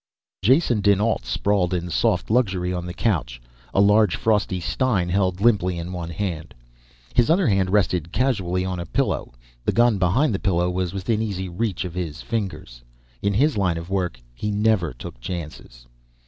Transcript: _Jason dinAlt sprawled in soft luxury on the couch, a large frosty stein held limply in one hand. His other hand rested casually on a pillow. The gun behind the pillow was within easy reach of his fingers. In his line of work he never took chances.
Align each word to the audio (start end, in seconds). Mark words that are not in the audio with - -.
_Jason 0.47 0.81
dinAlt 0.81 1.25
sprawled 1.25 1.75
in 1.75 1.87
soft 1.91 2.31
luxury 2.31 2.73
on 2.73 2.87
the 2.87 2.91
couch, 2.91 3.39
a 3.71 3.79
large 3.79 4.15
frosty 4.15 4.59
stein 4.59 5.09
held 5.09 5.41
limply 5.41 5.77
in 5.77 5.93
one 5.93 6.09
hand. 6.09 6.55
His 7.13 7.29
other 7.29 7.45
hand 7.47 7.69
rested 7.69 8.11
casually 8.11 8.65
on 8.65 8.79
a 8.79 8.87
pillow. 8.87 9.31
The 9.63 9.71
gun 9.73 9.99
behind 9.99 10.33
the 10.33 10.39
pillow 10.39 10.71
was 10.71 10.91
within 10.91 11.21
easy 11.21 11.49
reach 11.49 11.85
of 11.85 11.93
his 11.93 12.19
fingers. 12.23 12.81
In 13.21 13.35
his 13.35 13.57
line 13.57 13.77
of 13.77 13.91
work 13.91 14.19
he 14.33 14.49
never 14.49 14.91
took 14.91 15.19
chances. 15.21 15.85